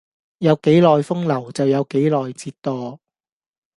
[0.39, 2.97] 有幾耐風流就有幾耐折墮